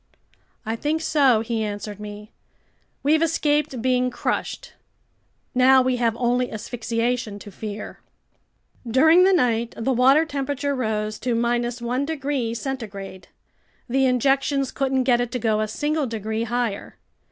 [0.65, 2.31] "I think so," he answered me.
[3.03, 4.73] "We've escaped being crushed.
[5.53, 7.99] Now we have only asphyxiation to fear."
[8.89, 13.27] During the night the water temperature rose to 1 degrees centigrade.
[13.87, 16.97] The injections couldn't get it to go a single degree higher.